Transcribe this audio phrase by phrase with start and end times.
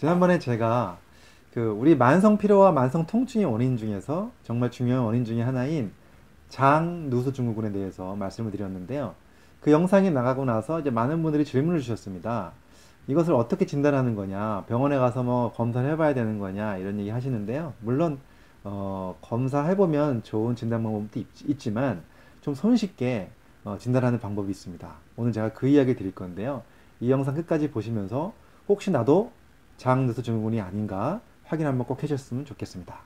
[0.00, 0.96] 지난번에 제가
[1.52, 5.92] 그 우리 만성 피로와 만성 통증의 원인 중에서 정말 중요한 원인 중에 하나인
[6.48, 9.14] 장 누수 증후군에 대해서 말씀을 드렸는데요.
[9.60, 12.52] 그 영상이 나가고 나서 이제 많은 분들이 질문을 주셨습니다.
[13.08, 17.74] 이것을 어떻게 진단하는 거냐, 병원에 가서 뭐 검사를 해봐야 되는 거냐 이런 얘기 하시는데요.
[17.80, 18.20] 물론
[18.64, 23.28] 어, 검사해보면 좋은 진단 방법도 있, 지만좀 손쉽게
[23.64, 24.88] 어, 진단하는 방법이 있습니다.
[25.18, 26.62] 오늘 제가 그 이야기 드릴 건데요.
[27.00, 28.32] 이 영상 끝까지 보시면서
[28.66, 29.32] 혹시 나도
[29.80, 32.98] 장누수 증후군이 아닌가 확인 한번 꼭 해주셨으면 좋겠습니다.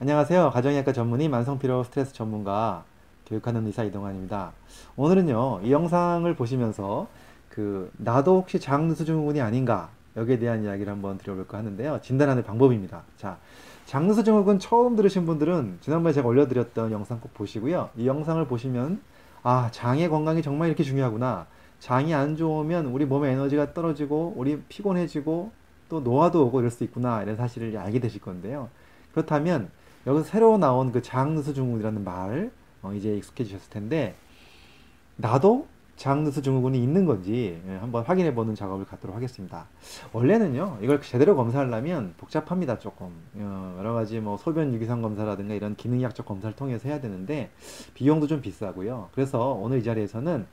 [0.00, 0.50] 안녕하세요.
[0.50, 2.84] 가정의학과 전문의 만성피로 스트레스 전문가
[3.26, 4.52] 교육하는 의사 이동환입니다.
[4.96, 7.06] 오늘은요, 이 영상을 보시면서
[7.50, 12.00] 그 나도 혹시 장누수 증후군이 아닌가 여기에 대한 이야기를 한번 드려볼까 하는데요.
[12.02, 13.02] 진단하는 방법입니다.
[13.18, 13.36] 자,
[13.84, 17.90] 장누수 증후군 처음 들으신 분들은 지난번에 제가 올려드렸던 영상 꼭 보시고요.
[17.98, 19.11] 이 영상을 보시면
[19.42, 21.46] 아, 장의 건강이 정말 이렇게 중요하구나.
[21.80, 25.50] 장이 안 좋으면 우리 몸의 에너지가 떨어지고 우리 피곤해지고
[25.88, 28.68] 또 노화도 오고 이럴 수 있구나 이런 사실을 알게 되실 건데요.
[29.12, 29.68] 그렇다면
[30.06, 32.50] 여기서 새로 나온 그 장누수 증후군이라는 말
[32.82, 34.14] 어, 이제 익숙해지셨을 텐데
[35.16, 39.66] 나도 장누수 증후군이 있는 건지 예, 한번 확인해 보는 작업을 갖도록 하겠습니다.
[40.12, 43.08] 원래는요, 이걸 제대로 검사하려면 복잡합니다, 조금.
[43.34, 47.50] 어, 여러 가지 뭐 소변 유기성 검사라든가 이런 기능의학적 검사를 통해서 해야 되는데
[47.94, 49.10] 비용도 좀 비싸고요.
[49.14, 50.46] 그래서 오늘 이 자리에서는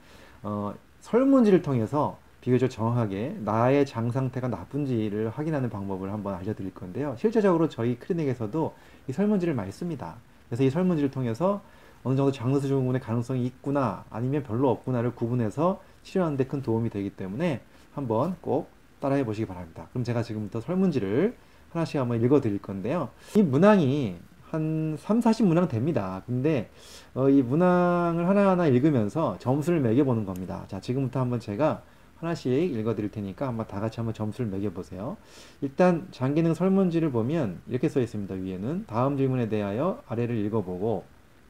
[0.44, 7.16] 어, 설문지를 통해서 비교적 정확하게 나의 장 상태가 나쁜지를 확인하는 방법을 한번 알려드릴 건데요.
[7.18, 8.74] 실제적으로 저희 클리닉에서도
[9.08, 10.16] 이 설문지를 많이 씁니다.
[10.48, 11.62] 그래서 이 설문지를 통해서
[12.04, 16.90] 어느 정도 장르 수 증후군의 가능성이 있구나 아니면 별로 없구나를 구분해서 치료하는 데 큰 도움이
[16.90, 17.62] 되기 때문에
[17.94, 18.70] 한번 꼭
[19.00, 19.88] 따라해 보시기 바랍니다.
[19.92, 21.36] 그럼 제가 지금부터 설문지를
[21.72, 23.10] 하나씩 한번 읽어 드릴 건데요.
[23.36, 24.18] 이 문항이
[24.50, 26.24] 한 3, 40문항 됩니다.
[26.26, 26.70] 근데
[27.14, 30.64] 어, 이 문항을 하나하나 읽으면서 점수를 매겨 보는 겁니다.
[30.68, 31.84] 자, 지금부터 한번 제가
[32.20, 35.18] 하나씩 읽어 드릴 테니까 한번 다 같이 한번 점수를 매겨 보세요.
[35.62, 38.34] 일단 장기능 설문지를 보면 이렇게 써 있습니다.
[38.36, 41.04] 위에는 다음 질문에 대하여 아래를 읽어 보고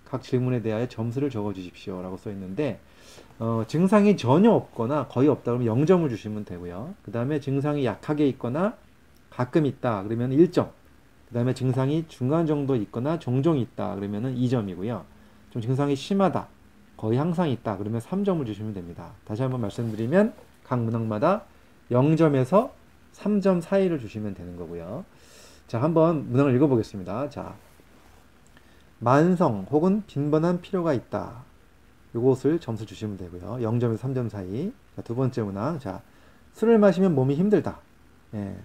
[0.10, 2.80] 각 질문에 대하여 점수를 적어 주십시오 라고 써 있는데
[3.40, 6.96] 어, 증상이 전혀 없거나 거의 없다 그러면 0점을 주시면 되고요.
[7.04, 8.76] 그 다음에 증상이 약하게 있거나
[9.30, 10.70] 가끔 있다 그러면 1점.
[11.30, 15.04] 그 다음에 증상이 중간 정도 있거나 종종 있다 그러면 2점이고요.
[15.52, 16.48] 좀 증상이 심하다
[16.98, 19.12] 거의 항상 있다 그러면 3점을 주시면 됩니다.
[19.24, 20.34] 다시 한번 말씀드리면
[20.66, 21.44] 각 문항마다
[21.92, 22.72] 0점에서
[23.14, 25.06] 3점 사이를 주시면 되는 거고요.
[25.68, 27.30] 자 한번 문항을 읽어보겠습니다.
[27.30, 27.56] 자
[29.00, 31.44] 만성 혹은 빈번한 필요가 있다.
[32.16, 33.58] 이것을 점수 주시면 되고요.
[33.62, 34.72] 0점에서 3점 사이.
[34.96, 35.80] 자, 두 번째 문항.
[35.80, 36.02] 자,
[36.54, 37.80] 술을 마시면 몸이 힘들다.
[38.34, 38.58] 예.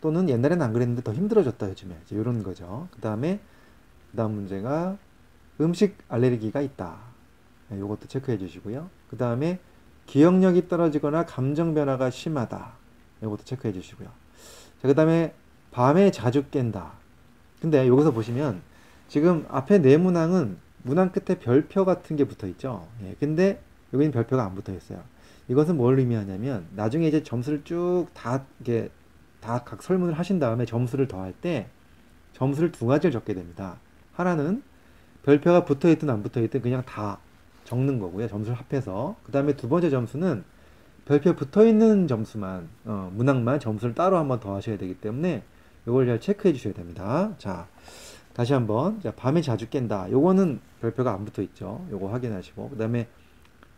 [0.00, 1.96] 또는 옛날에는 안 그랬는데 더 힘들어졌다 요즘에.
[2.04, 2.88] 이제 이런 거죠.
[2.92, 3.40] 그 다음에
[4.10, 4.96] 그 다음 문제가
[5.60, 6.96] 음식 알레르기가 있다.
[7.72, 8.88] 예, 이것도 체크해 주시고요.
[9.10, 9.60] 그 다음에
[10.06, 12.72] 기억력이 떨어지거나 감정 변화가 심하다.
[13.22, 14.08] 이것도 체크해 주시고요.
[14.08, 15.34] 자, 그 다음에
[15.70, 16.92] 밤에 자주 깬다.
[17.60, 18.60] 근데 여기서 보시면
[19.12, 22.88] 지금 앞에 네 문항은 문항 끝에 별표 같은 게 붙어 있죠.
[23.04, 23.60] 예, 근데
[23.92, 25.02] 여기는 별표가 안 붙어 있어요.
[25.48, 28.88] 이것은 뭘 의미하냐면 나중에 이제 점수를 쭉 다 이게
[29.42, 31.66] 다 각 설문을 하신 다음에 점수를 더할 때
[32.32, 33.76] 점수를 두 가지를 적게 됩니다.
[34.14, 34.62] 하나는
[35.24, 37.18] 별표가 붙어 있든 안 붙어 있든 그냥 다
[37.64, 38.28] 적는 거고요.
[38.28, 39.16] 점수를 합해서.
[39.24, 40.42] 그 다음에 두 번째 점수는
[41.04, 45.42] 별표 붙어 있는 점수만, 어, 문항만 점수를 따로 한번 더 하셔야 되기 때문에
[45.86, 47.34] 이걸 잘 체크해 주셔야 됩니다.
[47.36, 47.68] 자,
[48.34, 50.10] 다시 한번 자, 밤에 자주 깬다.
[50.10, 51.86] 요거는 별표가 안 붙어 있죠.
[51.90, 53.08] 요거 확인하시고 그 다음에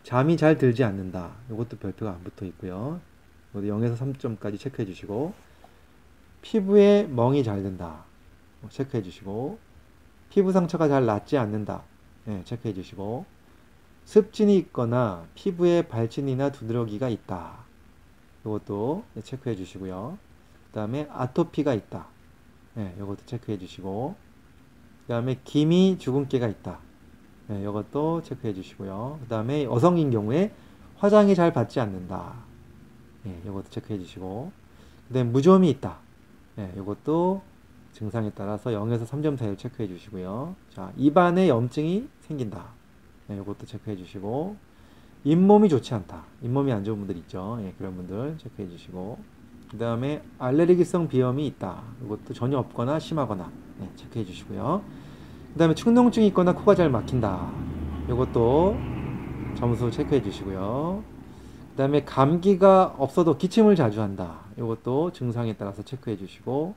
[0.03, 1.31] 잠이 잘 들지 않는다.
[1.49, 3.01] 요것도 별표가 안 붙어 있고요.
[3.51, 5.33] 이것도 0에서 3점까지 체크해 주시고
[6.41, 8.05] 피부에 멍이 잘 든다.
[8.69, 9.57] 체크해 주시고
[10.29, 11.83] 피부 상처가 잘 낫지 않는다.
[12.25, 13.25] 네, 체크해 주시고
[14.05, 17.65] 습진이 있거나 피부에 발진이나 두드러기가 있다.
[18.41, 20.17] 이것도 체크해 주시고요.
[20.67, 22.07] 그 다음에 아토피가 있다.
[22.75, 24.15] 네, 이것도 체크해 주시고
[25.05, 26.79] 그 다음에 기미 주근깨가 있다.
[27.47, 29.19] 네, 이것도 체크해 주시고요.
[29.21, 30.51] 그 다음에 여성인 경우에
[30.97, 32.33] 화장이 잘 받지 않는다.
[33.23, 34.51] 네, 이것도 체크해 주시고.
[35.07, 35.97] 그 다음에 무좀이 있다.
[36.55, 37.43] 네, 이것도
[37.93, 40.55] 증상에 따라서 0에서 3점 사이를 체크해 주시고요.
[40.73, 42.65] 자, 입안에 염증이 생긴다.
[43.27, 44.55] 네, 이것도 체크해 주시고.
[45.23, 46.23] 잇몸이 좋지 않다.
[46.41, 47.59] 잇몸이 안 좋은 분들 있죠.
[47.61, 49.19] 예, 그런 분들 체크해 주시고.
[49.75, 51.81] 그 다음에 알레르기성 비염이 있다.
[52.05, 54.81] 이것도 전혀 없거나 심하거나 네, 체크해 주시고요.
[55.51, 57.51] 그 다음에 충농증이 있거나 코가 잘 막힌다.
[58.09, 58.77] 이것도
[59.57, 61.03] 점수 체크해 주시고요.
[61.71, 64.39] 그 다음에 감기가 없어도 기침을 자주 한다.
[64.57, 66.73] 이것도 증상에 따라서 체크해 주시고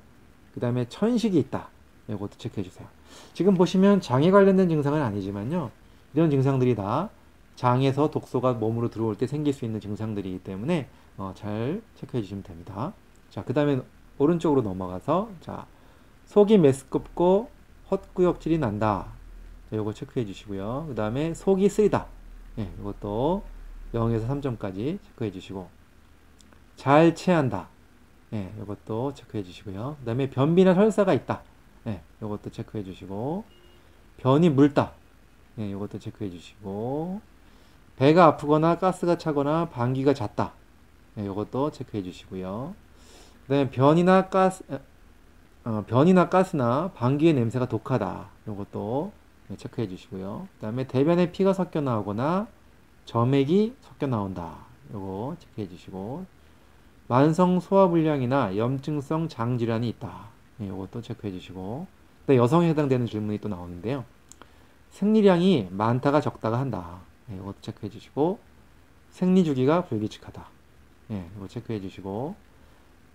[0.53, 1.69] 그 다음에 천식이 있다.
[2.09, 2.89] 이것도 체크해 주세요.
[3.33, 5.71] 지금 보시면 장에 관련된 증상은 아니지만요.
[6.15, 7.11] 이런 증상들이 다
[7.55, 10.89] 장에서 독소가 몸으로 들어올 때 생길 수 있는 증상들이기 때문에
[11.19, 12.95] 어, 잘 체크해 주시면 됩니다.
[13.29, 13.81] 자, 그 다음에
[14.19, 15.67] 오른쪽으로 넘어가서 자
[16.27, 17.51] 속이 메스껍고
[17.91, 19.07] 헛구역질이 난다.
[19.71, 20.87] 이거 체크해 주시고요.
[20.89, 22.07] 그 다음에 속이 쓰리다.
[22.59, 23.43] 예, 이것도
[23.93, 25.69] 0에서 3점까지 체크해 주시고
[26.77, 27.69] 잘 체한다.
[28.33, 29.97] 예, 이것도 체크해 주시고요.
[30.01, 31.43] 그 다음에 변비나 설사가 있다.
[31.87, 33.45] 예, 이것도 체크해 주시고
[34.19, 34.93] 변이 묽다.
[35.59, 37.21] 예, 이것도 체크해 주시고
[37.97, 40.53] 배가 아프거나 가스가 차거나 방귀가 잦다.
[41.19, 42.75] 예, 이것도 체크해 주시고요.
[43.47, 44.63] 그 다음에 변이나 가스
[45.65, 48.29] 어, 변이나 가스나 방귀의 냄새가 독하다.
[48.47, 49.13] 이것도
[49.49, 50.49] 네, 체크해 주시고요.
[50.55, 52.47] 그 다음에 대변에 피가 섞여 나오거나
[53.05, 54.55] 점액이 섞여 나온다.
[54.91, 56.25] 이거 체크해 주시고
[57.07, 60.29] 만성 소화불량이나 염증성 장 질환이 있다.
[60.59, 61.87] 네, 이것도 체크해 주시고
[62.29, 64.05] 여성에 해당되는 질문이 또 나오는데요.
[64.91, 67.01] 생리량이 많다가 적다가 한다.
[67.27, 68.39] 네, 이것도 체크해 주시고
[69.11, 70.58] 생리 주기가 불규칙하다.
[71.09, 72.35] 네, 이거 체크해 주시고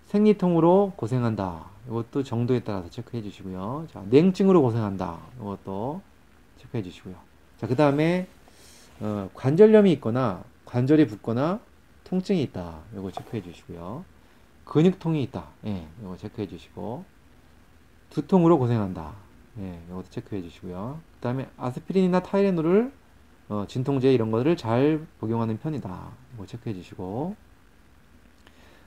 [0.08, 1.66] 생리통으로 고생한다.
[1.88, 3.88] 이것도 정도에 따라서 체크해 주시고요.
[3.92, 5.20] 자, 냉증으로 고생한다.
[5.40, 6.02] 이것도
[6.58, 7.16] 체크해 주시고요.
[7.58, 8.28] 자, 그 다음에
[9.00, 11.60] 어, 관절염이 있거나 관절이 붓거나
[12.04, 12.80] 통증이 있다.
[12.94, 14.06] 이거 체크해 주시고요.
[14.66, 15.48] 근육통이 있다.
[15.66, 17.06] 예, 이거 체크해 주시고
[18.10, 19.14] 두통으로 고생한다.
[19.60, 21.00] 예, 이것도 체크해 주시고요.
[21.16, 22.92] 그 다음에 아스피린이나 타이레놀을
[23.50, 26.08] 어, 진통제 이런 거를 잘 복용하는 편이다.
[26.36, 27.36] 이거 체크해 주시고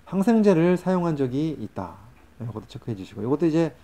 [0.06, 1.94] 항생제를 사용한 적이 있다.
[2.42, 3.74] 이것도 체크해 주시고 이것도 이제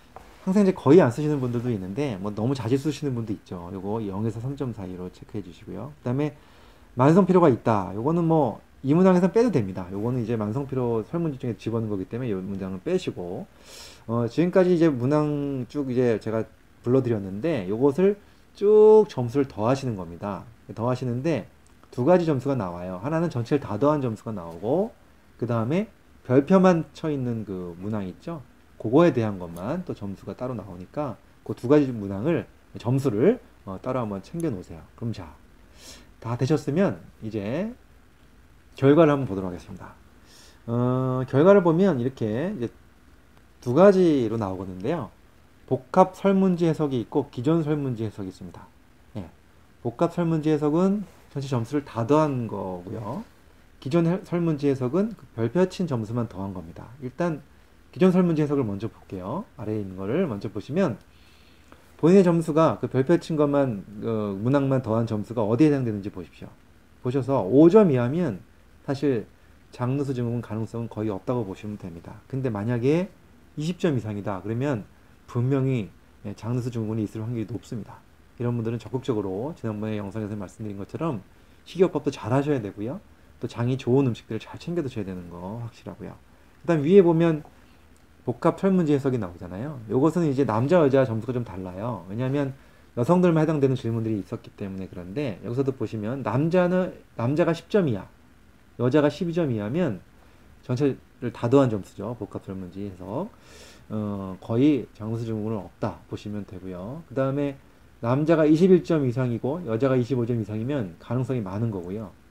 [0.44, 3.70] 항생제 거의 안 쓰시는 분들도 있는데 뭐 너무 자주 쓰시는 분도 있죠.
[3.72, 5.92] 이거 0에서 3점 사이로 체크해 주시고요.
[5.98, 6.36] 그다음에
[6.94, 7.92] 만성 피로가 있다.
[7.94, 9.86] 요거는 뭐 이 문항에서 빼도 됩니다.
[9.92, 13.46] 요거는 이제 만성 피로 설문지 중에 집어넣은 거기 때문에 이 문장은 빼시고
[14.08, 16.44] 어, 지금까지 이제 문항 쭉 이제 제가
[16.82, 18.19] 불러드렸는데 요것을
[18.54, 20.42] 쭉 점수를 더하시는 겁니다.
[20.74, 21.46] 더하시는데
[21.92, 22.98] 두 가지 점수가 나와요.
[23.02, 24.90] 하나는 전체를 다 더한 점수가 나오고
[25.38, 25.86] 그 다음에
[26.26, 28.42] 별표만 쳐 있는 그 문항 있죠.
[28.78, 32.46] 그거에 대한 것만 또 점수가 따로 나오니까 그 두 가지 문항을
[32.78, 34.80] 점수를 어, 따로 한번 챙겨 놓으세요.
[34.96, 35.34] 그럼 자,
[36.20, 37.72] 다 되셨으면 이제
[38.76, 39.92] 결과를 한번 보도록 하겠습니다.
[40.66, 42.69] 어, 결과를 보면 이렇게 이제
[43.60, 45.10] 두 가지로 나오거든요.
[45.66, 48.66] 복합 설문지 해석이 있고 기존 설문지 해석이 있습니다.
[49.16, 49.28] 예.
[49.82, 53.24] 복합 설문지 해석은 전체 점수를 다 더한 거고요.
[53.82, 56.87] 기존 설문지 해석은 그 별표 친 점수만 더한 겁니다.
[57.02, 57.43] 일단
[57.90, 59.44] 기존 설문지 해석을 먼저 볼게요.
[59.56, 60.99] 아래에 있는 거를 먼저 보시면
[61.96, 66.46] 본인의 점수가 그 별표 친 것만 어, 문항만 더한 점수가 어디에 해당되는지 보십시오.
[67.02, 68.38] 보셔서 5점 이하면
[68.87, 69.26] 사실
[69.73, 72.20] 장르 수 증후군 가능성은 거의 없다고 보시면 됩니다.
[72.29, 73.11] 근데 만약에
[73.58, 74.84] 20점 이상이다 그러면
[75.26, 75.90] 분명히
[76.25, 77.96] 예, 장르 수 증후군이 있을 확률이 높습니다.
[78.38, 81.20] 이런 분들은 적극적으로 지난번에 영상에서 말씀드린 것처럼
[81.64, 83.00] 식이요법도 잘 하셔야 되고요.
[83.42, 86.14] 또 장이 좋은 음식들을 잘 챙겨 드셔야 되는 거 확실하고요.
[86.60, 87.42] 그 다음 위에 보면
[88.24, 89.80] 복합 설문지 해석이 나오잖아요.
[89.90, 92.06] 이것은 이제 남자 여자 점수가 좀 달라요.
[92.08, 92.54] 왜냐하면
[92.96, 98.06] 여성들만 해당되는 질문들이 있었기 때문에 그런데 여기서도 보시면 남자는 남자가 10점 이하,
[98.78, 100.00] 여자가 12점 이하면
[100.62, 102.14] 전체를 다 더한 점수죠.
[102.20, 103.28] 복합 설문지 해석.
[103.88, 107.02] 어, 거의 장수 증후군은 없다 보시면 되고요.
[107.08, 107.56] 그 다음에
[107.98, 112.21] 남자가 21점 이상이고 여자가 25점 이상이면 가능성이 많은 거고요.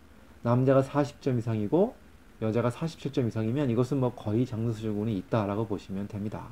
[0.43, 1.95] 남자가 40점 이상이고
[2.41, 6.47] 여자가 47점 이상이면 이것은 뭐 거의 장수증후군이 있다라고 보시면 됩니다.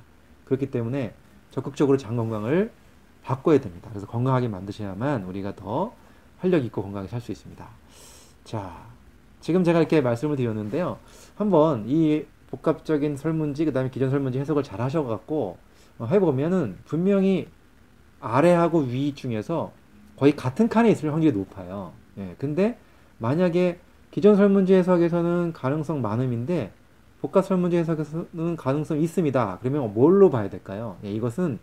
[0.45, 1.13] 그렇기 때문에
[1.51, 2.71] 적극적으로 장 건강을
[3.23, 3.89] 바꿔야 됩니다.
[3.89, 5.93] 그래서 건강하게 만드셔야만 우리가 더
[6.39, 7.67] 활력 있고 건강하게 살 수 있습니다.
[8.43, 8.87] 자,
[9.41, 10.97] 지금 제가 이렇게 말씀을 드렸는데요.
[11.35, 15.57] 한번 이 복합적인 설문지, 그 다음에 기존 설문지 해석을 잘 하셔갖고
[15.99, 17.47] 어, 해보면은 분명히
[18.19, 19.71] 아래하고 위 중에서
[20.17, 21.93] 거의 같은 칸에 있을 확률이 높아요.
[22.17, 22.77] 예, 근데
[23.19, 23.79] 만약에
[24.11, 26.71] 기존 설문지 해석에서는 가능성 많음인데
[27.21, 29.59] 복합 설문지 해석에서는 가능성 있습니다.
[29.61, 30.97] 그러면 뭘로 봐야 될까요?
[31.03, 31.59] 예, 이것은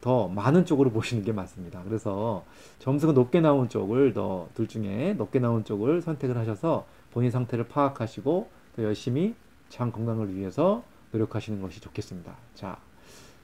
[0.00, 1.82] 더 많은 쪽으로 보시는 게 맞습니다.
[1.84, 2.44] 그래서
[2.78, 8.48] 점수가 높게 나온 쪽을 더 둘 중에 높게 나온 쪽을 선택을 하셔서 본인 상태를 파악하시고
[8.76, 9.34] 더 열심히
[9.70, 12.32] 장 건강을 위해서 노력하시는 것이 좋겠습니다.
[12.54, 12.76] 자,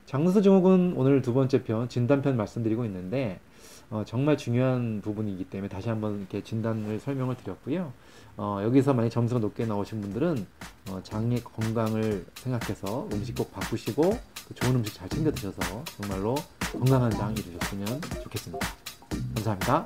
[0.06, 3.40] 장수 증후군 오늘 두 번째 편 진단편 말씀드리고 있는데
[3.91, 7.93] 어, 정말 중요한 부분이기 때문에 다시 한번 이렇게 진단을 설명을 드렸고요.
[8.37, 10.47] 어, 여기서 만약 점수가 높게 나오신 분들은
[10.91, 14.19] 어, 장의 건강을 생각해서 음식 꼭 바꾸시고
[14.55, 16.35] 좋은 음식 잘 챙겨 드셔서 정말로
[16.73, 18.67] 건강한 장이 되셨으면 좋겠습니다.
[19.37, 19.85] 감사합니다.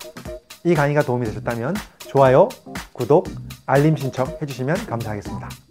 [0.65, 2.49] 이 강의가 도움이 되셨다면 좋아요,
[2.93, 3.29] 구독,
[3.67, 5.68] 알림 신청 해주시면 감사하겠습니다.